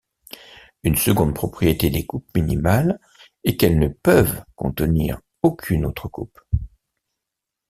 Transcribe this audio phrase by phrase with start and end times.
[0.81, 2.99] Une seconde propriété des coupes minimales
[3.43, 6.39] est qu'elles ne peuvent contenir aucune autre coupe.